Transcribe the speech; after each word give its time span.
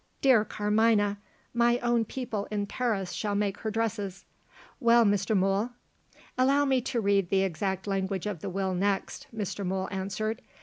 "Dear 0.23 0.43
Carmina! 0.43 1.19
my 1.53 1.77
own 1.77 2.05
people 2.05 2.47
in 2.49 2.65
Paris 2.65 3.11
shall 3.11 3.35
make 3.35 3.59
her 3.59 3.69
dresses. 3.69 4.25
Well, 4.79 5.05
Mr. 5.05 5.37
Mool?" 5.37 5.73
"Allow 6.39 6.65
me 6.65 6.81
to 6.81 6.99
read 6.99 7.29
the 7.29 7.43
exact 7.43 7.85
language 7.85 8.25
of 8.25 8.39
the 8.41 8.49
Will 8.49 8.73
next," 8.73 9.27
Mr. 9.31 9.63
Mool 9.63 9.87
answered. 9.91 10.41